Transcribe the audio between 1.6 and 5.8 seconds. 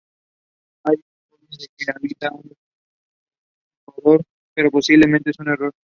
que habita en Ecuador, pero posiblemente es un error.